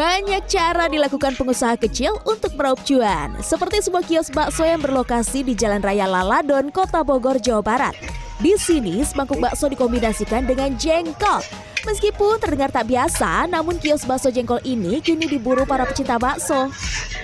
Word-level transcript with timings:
Banyak 0.00 0.48
cara 0.48 0.88
dilakukan 0.88 1.36
pengusaha 1.36 1.76
kecil 1.76 2.16
untuk 2.24 2.56
meraup 2.56 2.80
cuan, 2.88 3.36
seperti 3.44 3.84
sebuah 3.84 4.00
kios 4.08 4.32
bakso 4.32 4.64
yang 4.64 4.80
berlokasi 4.80 5.44
di 5.44 5.52
Jalan 5.52 5.84
Raya 5.84 6.08
Laladon, 6.08 6.72
Kota 6.72 7.04
Bogor, 7.04 7.36
Jawa 7.36 7.60
Barat. 7.60 7.92
Di 8.40 8.56
sini, 8.56 9.04
semangkuk 9.04 9.36
bakso 9.36 9.68
dikombinasikan 9.68 10.48
dengan 10.48 10.72
jengkol. 10.80 11.44
Meskipun 11.84 12.40
terdengar 12.40 12.72
tak 12.72 12.88
biasa, 12.88 13.44
namun 13.52 13.76
kios 13.76 14.08
bakso 14.08 14.32
jengkol 14.32 14.64
ini 14.64 15.04
kini 15.04 15.28
diburu 15.28 15.68
para 15.68 15.84
pecinta 15.84 16.16
bakso. 16.16 16.72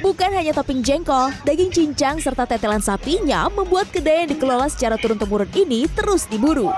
Bukan 0.04 0.36
hanya 0.36 0.52
topping 0.52 0.84
jengkol, 0.84 1.32
daging 1.48 1.72
cincang 1.72 2.20
serta 2.20 2.44
tetelan 2.44 2.84
sapinya 2.84 3.48
membuat 3.56 3.88
kedai 3.88 4.28
yang 4.28 4.36
dikelola 4.36 4.68
secara 4.68 5.00
turun-temurun 5.00 5.48
ini 5.56 5.88
terus 5.96 6.28
diburu. 6.28 6.68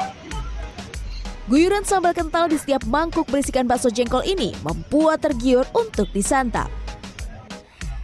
Guyuran 1.48 1.80
sambal 1.80 2.12
kental 2.12 2.44
di 2.52 2.60
setiap 2.60 2.84
mangkuk 2.84 3.24
berisikan 3.24 3.64
bakso 3.64 3.88
jengkol 3.88 4.20
ini 4.20 4.52
membuat 4.60 5.24
tergiur 5.24 5.64
untuk 5.72 6.04
disantap. 6.12 6.68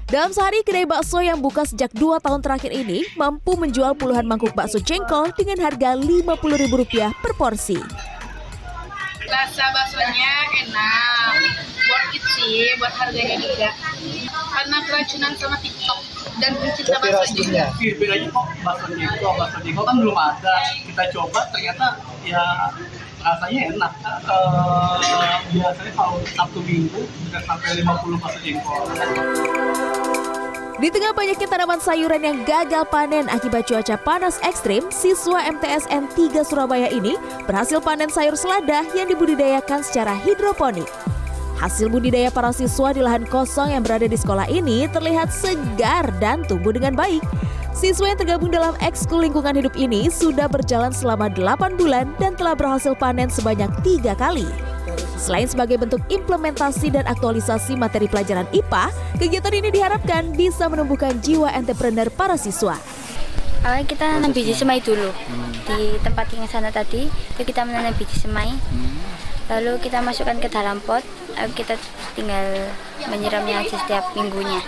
Dalam 0.09 0.33
sehari, 0.33 0.65
kedai 0.65 0.89
bakso 0.89 1.21
yang 1.21 1.45
buka 1.45 1.69
sejak 1.69 1.93
dua 1.93 2.25
tahun 2.25 2.41
terakhir 2.41 2.73
ini 2.73 3.05
mampu 3.21 3.53
menjual 3.61 4.01
puluhan 4.01 4.25
mangkuk 4.25 4.57
bakso 4.57 4.81
jengkol 4.81 5.29
dengan 5.37 5.61
harga 5.61 5.93
Rp50.000 5.93 7.13
per 7.21 7.33
porsi. 7.37 7.77
Rasa 9.29 9.65
baksonya 9.77 10.33
enak, 10.65 11.37
worth 11.85 12.17
it 12.17 12.25
sih, 12.41 12.73
buat 12.81 12.97
harganya 12.97 13.45
juga. 13.45 13.77
Karena 14.57 14.79
keracunan 14.89 15.33
sama 15.37 15.61
TikTok 15.61 16.01
dan 16.41 16.57
pencinta 16.57 16.97
bakso 16.97 17.29
juga. 17.37 17.69
bedanya 17.77 18.29
kok 18.33 18.47
bakso 18.65 18.89
jengkol 18.97 19.33
bakso 19.37 19.59
jengkol 19.61 19.85
kan 19.85 19.97
belum 20.01 20.17
ada 20.17 20.55
kita 20.89 21.05
coba 21.13 21.41
ternyata 21.53 22.01
ya 22.25 22.41
rasanya 23.25 23.61
enak 23.73 23.93
biasanya 25.49 25.93
kalau 25.97 26.21
sabtu 26.29 26.61
minggu 26.61 27.01
bisa 27.25 27.41
sampai 27.49 27.81
50 27.81 28.21
bakso 28.21 28.39
jengkol 28.45 28.85
Di 30.75 30.91
tengah 30.91 31.15
banyaknya 31.17 31.49
tanaman 31.49 31.81
sayuran 31.81 32.21
yang 32.21 32.39
gagal 32.45 32.85
panen 32.91 33.31
akibat 33.31 33.65
cuaca 33.65 33.95
panas 33.95 34.37
ekstrim, 34.43 34.85
siswa 34.91 35.41
MTSN 35.47 36.13
3 36.13 36.45
Surabaya 36.45 36.91
ini 36.91 37.15
berhasil 37.47 37.79
panen 37.79 38.11
sayur 38.11 38.35
selada 38.35 38.83
yang 38.93 39.07
dibudidayakan 39.09 39.81
secara 39.81 40.13
hidroponik. 40.13 40.91
Hasil 41.63 41.89
budidaya 41.89 42.29
para 42.29 42.51
siswa 42.51 42.91
di 42.91 43.01
lahan 43.01 43.23
kosong 43.25 43.71
yang 43.71 43.87
berada 43.87 44.11
di 44.11 44.19
sekolah 44.19 44.51
ini 44.51 44.91
terlihat 44.91 45.31
segar 45.31 46.11
dan 46.19 46.43
tumbuh 46.45 46.75
dengan 46.75 46.99
baik. 46.99 47.23
Siswa 47.75 48.07
yang 48.07 48.21
tergabung 48.23 48.55
dalam 48.55 48.79
ekskul 48.79 49.27
lingkungan 49.27 49.59
hidup 49.59 49.75
ini 49.75 50.07
sudah 50.07 50.47
berjalan 50.47 50.95
selama 50.95 51.27
8 51.27 51.75
bulan 51.75 52.07
dan 52.23 52.39
telah 52.39 52.55
berhasil 52.55 52.95
panen 52.95 53.27
sebanyak 53.27 53.67
tiga 53.83 54.15
kali. 54.15 54.47
Selain 55.19 55.51
sebagai 55.51 55.83
bentuk 55.83 55.99
implementasi 56.07 56.95
dan 56.95 57.03
aktualisasi 57.11 57.75
materi 57.75 58.07
pelajaran 58.07 58.47
IPA, 58.55 58.95
kegiatan 59.19 59.55
ini 59.59 59.69
diharapkan 59.75 60.31
bisa 60.39 60.71
menumbuhkan 60.71 61.19
jiwa 61.19 61.51
entrepreneur 61.51 62.07
para 62.15 62.39
siswa. 62.39 62.79
Awalnya 63.67 63.91
kita 63.91 64.07
nanam 64.07 64.31
biji 64.31 64.55
semai 64.55 64.79
dulu 64.79 65.11
di 65.67 65.99
tempat 65.99 66.31
yang 66.31 66.47
sana 66.47 66.71
tadi. 66.71 67.11
Itu 67.11 67.43
kita 67.43 67.67
menanam 67.67 67.91
biji 67.99 68.23
semai. 68.23 68.55
Lalu 69.51 69.83
kita 69.83 69.99
masukkan 69.99 70.39
ke 70.39 70.47
dalam 70.47 70.79
pot. 70.79 71.03
Lalu 71.35 71.51
kita 71.59 71.75
tinggal 72.15 72.71
menyiramnya 73.11 73.67
aja 73.67 73.83
setiap 73.83 74.15
minggunya. 74.15 74.63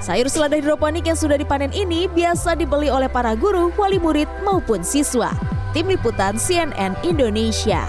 Sayur 0.00 0.32
selada 0.32 0.56
hidroponik 0.56 1.04
yang 1.04 1.18
sudah 1.20 1.36
dipanen 1.36 1.68
ini 1.76 2.08
biasa 2.08 2.56
dibeli 2.56 2.88
oleh 2.88 3.12
para 3.12 3.36
guru, 3.36 3.68
wali 3.76 4.00
murid 4.00 4.26
maupun 4.40 4.80
siswa. 4.80 5.28
Tim 5.76 5.92
Liputan 5.92 6.40
CNN 6.40 6.96
Indonesia. 7.04 7.84